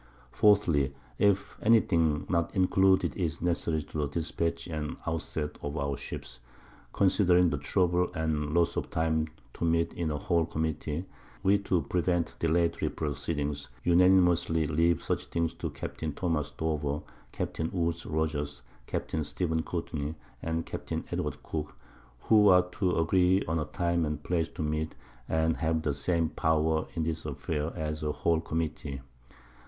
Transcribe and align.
_4thly, 0.35 0.93
_If 1.19 1.53
any 1.61 1.79
thing 1.79 2.25
not 2.27 2.55
included 2.55 3.15
is 3.15 3.39
necessary 3.39 3.83
to 3.83 3.99
the 3.99 4.07
Dispatch 4.07 4.65
and 4.65 4.97
Out 5.05 5.21
set 5.21 5.59
of 5.61 5.77
our 5.77 5.95
Ships, 5.95 6.39
considering 6.91 7.51
the 7.51 7.59
Trouble 7.59 8.09
and 8.15 8.51
Loss 8.55 8.77
of 8.77 8.89
Time, 8.89 9.27
to 9.53 9.63
meet 9.63 9.93
in 9.93 10.09
a 10.09 10.17
whole 10.17 10.47
Committee, 10.47 11.05
we 11.43 11.59
to 11.59 11.83
prevent 11.83 12.35
dilatory 12.39 12.89
Proceedings, 12.89 13.69
unanimously 13.83 14.65
leave 14.65 15.03
such 15.03 15.25
things 15.27 15.53
to 15.53 15.69
Capt._ 15.69 16.15
Thomas 16.15 16.49
Dover, 16.49 17.03
Capt. 17.31 17.59
Woodes 17.71 18.07
Rogers, 18.07 18.63
Capt. 18.87 19.23
Stephen 19.23 19.61
Courtney, 19.61 20.15
and 20.41 20.65
Capt. 20.65 20.91
Edward 21.11 21.43
Cooke, 21.43 21.77
_who 22.23 22.49
are 22.51 22.67
to 22.71 22.97
agree 22.97 23.43
on 23.47 23.59
a 23.59 23.65
Time 23.65 24.05
and 24.05 24.23
Place 24.23 24.49
to 24.49 24.63
meet, 24.63 24.95
and 25.29 25.57
have 25.57 25.83
the 25.83 25.93
same 25.93 26.29
Power 26.29 26.87
in 26.95 27.03
this 27.03 27.23
Affair 27.23 27.71
as 27.75 28.01
a 28.01 28.11
whole 28.11 28.41
Committee. 28.41 29.01